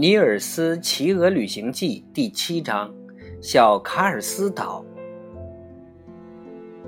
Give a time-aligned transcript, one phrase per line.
[0.00, 2.88] 尼尔斯骑鹅旅行记第七章：
[3.42, 4.84] 小卡尔斯岛。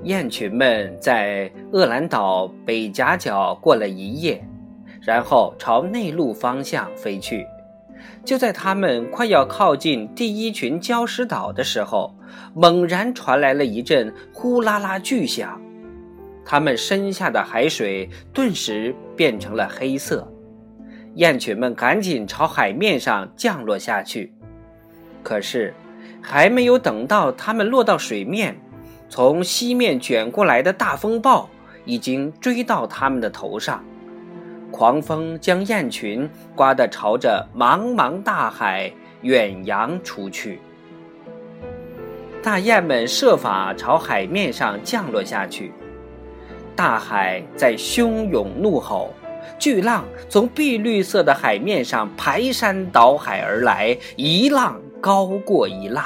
[0.03, 4.41] 雁群们在厄兰岛北夹角过了一夜，
[5.01, 7.45] 然后朝内陆方向飞去。
[8.23, 12.15] 就在他们快要靠近第一群礁石岛的时候，
[12.55, 15.61] 猛然传来了一阵呼啦啦巨响，
[16.45, 20.30] 他们身下的海水顿时变成了黑色。
[21.15, 24.33] 雁群们赶紧朝海面上降落下去，
[25.21, 25.73] 可是
[26.21, 28.57] 还没有等到它们落到水面，
[29.09, 31.49] 从西面卷过来的大风暴
[31.83, 33.83] 已经追到它们的头上，
[34.71, 38.89] 狂风将雁群刮得朝着茫茫大海
[39.21, 40.59] 远扬出去。
[42.41, 45.73] 大雁们设法朝海面上降落下去，
[46.73, 49.13] 大海在汹涌怒吼。
[49.57, 56.05] 巨浪从碧绿色的海面上排山倒海而来，一浪高过一浪。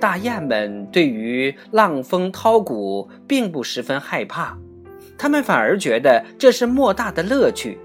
[0.00, 4.56] 大雁们对于浪峰涛谷并不十分害怕，
[5.16, 7.78] 他们反而觉得这是莫大的乐趣，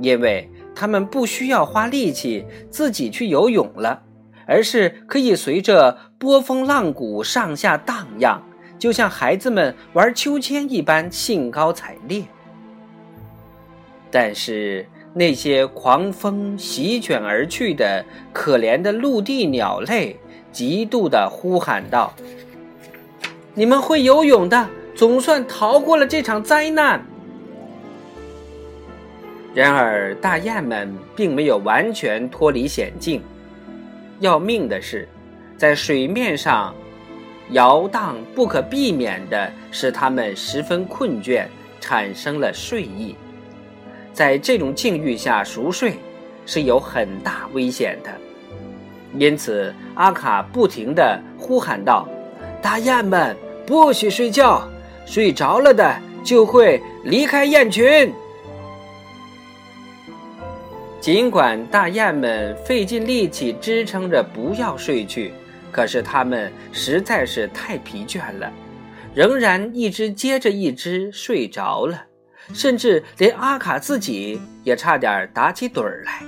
[0.00, 4.02] 因为他们不需要花力气自己去游泳了，
[4.46, 8.42] 而是可以随着波峰浪谷上下荡漾，
[8.76, 12.24] 就像孩子们玩秋千一般兴高采烈。
[14.10, 20.16] 但是那些狂风席卷而去的可怜的陆地鸟类，
[20.52, 22.14] 极度的呼喊道
[23.54, 27.04] ：“你们会游泳的，总算逃过了这场灾难。”
[29.54, 33.22] 然而，大雁们并没有完全脱离险境。
[34.20, 35.08] 要命的是，
[35.56, 36.74] 在水面上
[37.50, 41.46] 摇荡，不可避免的使它们十分困倦，
[41.80, 43.16] 产生了睡意。
[44.18, 45.94] 在这种境遇下熟睡
[46.44, 48.10] 是有很大危险的，
[49.16, 52.08] 因此阿卡不停地呼喊道
[52.60, 54.68] ：“大雁们不许睡觉，
[55.06, 58.12] 睡着了的就会离开雁群。”
[61.00, 65.32] 尽管大雁们费尽力气支撑着不要睡去，
[65.70, 68.52] 可是它们实在是太疲倦了，
[69.14, 72.07] 仍然一只接着一只睡着了。
[72.52, 76.22] 甚至连阿卡自己也差点打起盹儿来。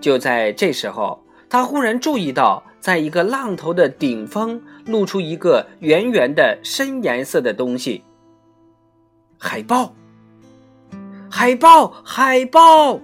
[0.00, 8.02] 就在这时候，他忽然注意到，在一个浪头的顶峰露出一个圆圆的深颜色的东西——
[9.38, 9.94] 海豹！
[11.30, 11.88] 海豹！
[12.04, 13.00] 海豹！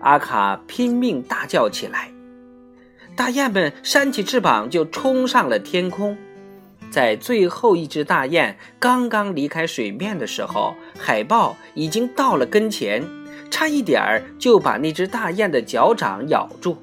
[0.00, 2.10] 阿卡拼命大叫起来。
[3.14, 6.16] 大雁们扇起翅膀就冲上了天空。
[6.92, 13.02] 在最后一只大雁刚刚离开水面的时候，海豹已经到了跟前，
[13.50, 16.76] 差一点儿就把那只大雁的脚掌咬住。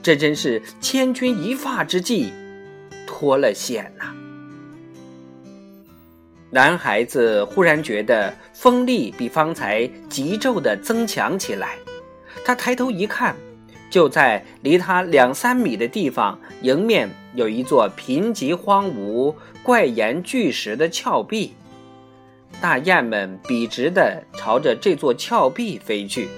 [0.00, 2.32] 这真是千钧一发之际，
[3.04, 4.14] 脱了险呐！
[6.50, 11.76] 男孩子忽然觉得风力比方才急骤的增强起来，
[12.44, 13.34] 他抬头一看。
[13.92, 21.52] 就在离他两三米的地方，迎面有一座贫瘠荒芜、怪岩巨石的峭壁。
[22.58, 26.30] 大雁们笔直地朝着这座峭壁飞去。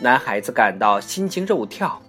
[0.00, 2.02] 男孩子感到心惊肉跳，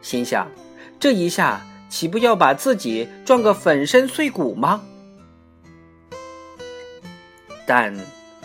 [0.00, 0.50] 心想：
[0.98, 4.82] 这一下岂不要把自己撞个粉身碎骨吗？
[7.66, 7.94] 但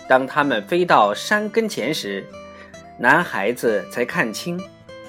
[0.06, 2.26] 当他们飞到山跟前时，
[3.00, 4.62] 男孩子才看清。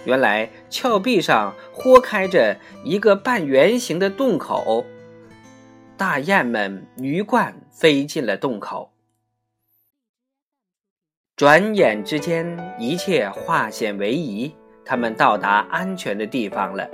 [0.05, 4.85] 原来峭壁上豁开着一个半圆形的洞口，
[5.97, 8.91] 大雁们鱼贯飞进了洞口。
[11.37, 14.55] 转眼之间，一切化险为夷，
[14.85, 16.89] 他们到达安全的地方了。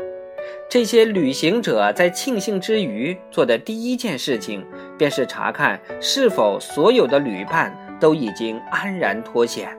[0.68, 4.64] 这些旅行者在庆幸之余做的第一件事情，
[4.96, 9.76] 便是查看是否所有的旅伴都已经安然脱险。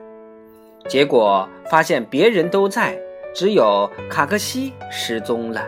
[0.88, 2.98] 结果发现别人都在。
[3.34, 5.66] 只有卡克西失踪了，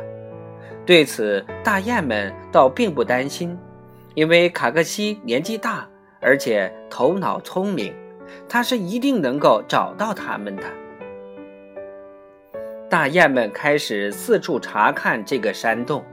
[0.85, 3.59] 对此大雁们倒并不担心，
[4.15, 5.89] 因为卡克西年纪大，
[6.21, 7.95] 而且头脑聪明，
[8.47, 10.63] 他是一定能够找到他们的。
[12.91, 16.05] 大雁们开始四处查看这个山洞，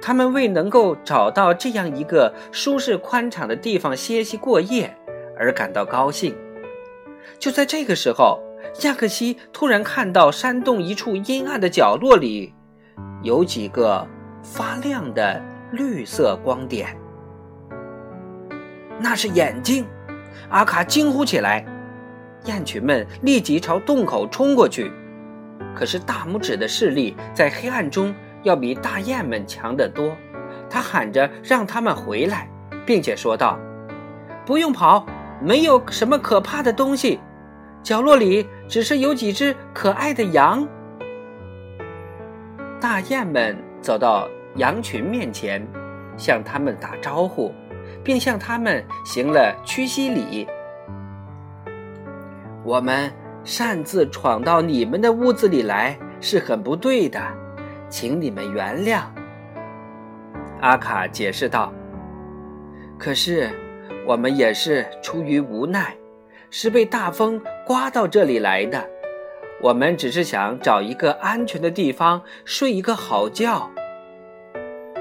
[0.00, 4.96] 他们为能够找到这样一个舒适宽敞的地方歇息过夜
[5.36, 6.32] 而感到高兴。
[7.40, 8.40] 就在这个时候。
[8.82, 12.54] 亚克西突然看到山洞一处阴暗的角落里，
[13.22, 14.06] 有几个
[14.42, 16.96] 发亮的绿色光点。
[18.98, 19.86] 那是眼睛！
[20.48, 21.64] 阿卡惊呼起来。
[22.44, 24.90] 雁群们立即朝洞口冲过去。
[25.74, 30.16] 可是大拇指的视力在黑暗中要比大雁们强得多，
[30.68, 32.48] 他喊着让他们回来，
[32.86, 33.58] 并且说道
[34.46, 35.04] ：“不用跑，
[35.42, 37.20] 没有什么可怕的东西，
[37.82, 40.66] 角落里只是有几只可爱的羊。”
[42.80, 45.66] 大雁们走到羊群面前，
[46.16, 47.52] 向他们打招呼，
[48.02, 50.46] 并向他们行了屈膝礼。
[52.64, 53.10] 我们。
[53.42, 57.18] 擅自闯到你们的屋子里来是很不对的，
[57.88, 59.00] 请你们原谅。”
[60.60, 61.72] 阿卡解释道。
[63.00, 63.50] “可是，
[64.06, 65.96] 我们也是出于无奈，
[66.50, 68.84] 是被大风刮到这里来的。
[69.62, 73.70] 我们只是想找一个安全的地方睡一个好觉。”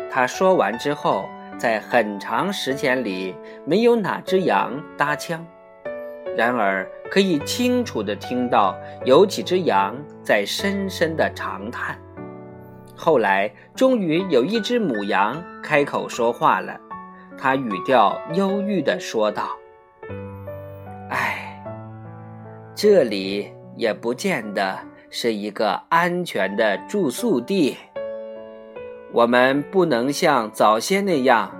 [0.07, 1.27] 他说完之后，
[1.57, 3.33] 在很长时间里，
[3.65, 5.43] 没有哪只羊搭腔。
[6.37, 11.99] 然而，可以清楚地听到有几只羊在深深地长叹。
[12.95, 16.79] 后来，终于有一只母羊开口说话了，
[17.35, 19.57] 它语调忧郁地说道
[21.09, 21.48] ：“唉，
[22.81, 24.79] 这里也不见得
[25.09, 27.75] 是一个安全的住宿地。
[29.11, 31.53] 我们不能像早先那样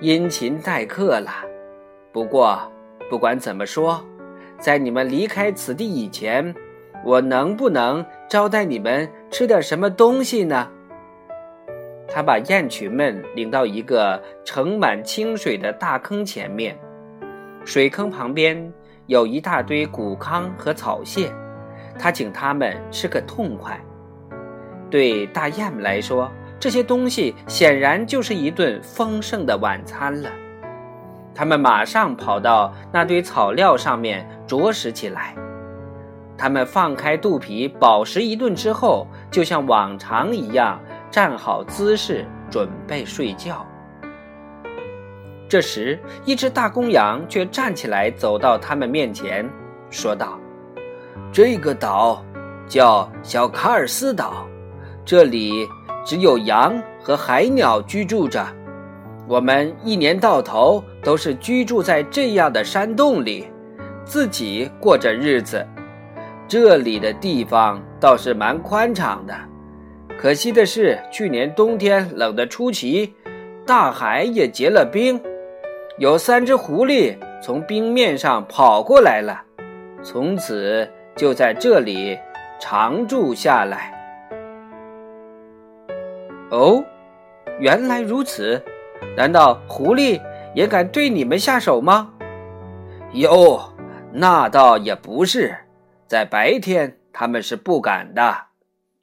[0.00, 1.30] 殷勤待客了。
[2.10, 2.58] 不过，
[3.10, 4.02] 不管怎么说。”
[4.58, 6.54] 在你们离开此地以前，
[7.04, 10.70] 我能不能招待你们吃点什么东西呢？
[12.08, 16.78] 他把雁群们领到一个盛满清水的大坑前面，
[17.62, 18.72] 水坑旁边
[19.12, 21.30] 有一大堆谷糠和草屑，
[21.98, 23.78] 他请他们吃个痛快。
[24.90, 30.30] 对大雁们来说，这些东西显然就是一顿丰盛的晚餐了。
[31.34, 35.34] 他们马上跑到那堆草料上面啄食起来。
[36.38, 40.80] 他们放开肚皮饱食一顿之后，就像往常一样
[41.10, 43.66] 站好姿势准备睡觉。
[45.52, 49.46] 这时，一只大公羊却站起来走到他们面前，
[49.90, 50.40] 说道
[51.30, 52.24] ：“这个岛
[52.66, 54.46] 叫小卡尔斯岛，
[55.04, 55.68] 这里
[56.06, 58.42] 只有羊和海鸟居住着。”
[59.28, 63.46] 我们一年到头都是居住在这样的山洞里，
[64.06, 65.62] 自己过着日子。
[66.48, 69.34] 这里的地方倒是蛮宽敞的，
[70.18, 73.14] 可惜的是，去年冬天冷得出奇，
[73.66, 75.20] 大海也结了冰，
[76.02, 79.40] 有三只狐狸从冰面上跑过来了，
[80.02, 82.18] 从此就在这里
[82.60, 83.94] 常住下来。
[86.50, 86.84] 哦，
[87.60, 88.60] 原来如此。
[89.16, 90.20] 难道狐狸
[90.56, 92.12] 也敢对你们下手吗？
[93.12, 93.72] 哟，
[94.12, 95.56] 那倒也不是，
[96.08, 98.46] 在白天他们是不敢的。”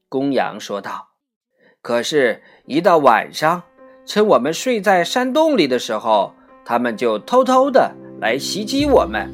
[0.10, 1.12] 公羊说道。
[1.82, 3.64] “可是，一到晚上，
[4.06, 7.92] 趁我们睡在山洞里的时候，他们就偷偷的
[8.22, 9.32] 来袭击我们。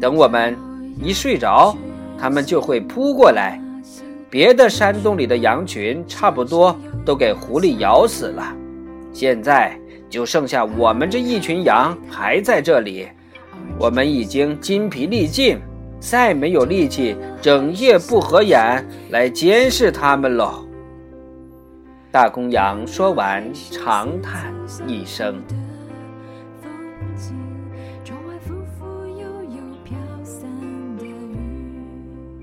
[0.00, 0.56] 等我们
[1.02, 1.76] 一睡着，
[2.18, 3.60] 他们就会扑过来。
[4.30, 8.54] 别的山洞里的羊群差不多都给狐狸咬死了。
[9.12, 9.78] 现在。”
[10.10, 13.08] 就剩下我们这一群羊还在这里，
[13.80, 15.58] 我们已经筋疲力尽，
[15.98, 20.64] 再没有力气整夜不合眼来监视他们喽。
[22.12, 24.54] 大公羊说完，长叹
[24.86, 25.42] 一声。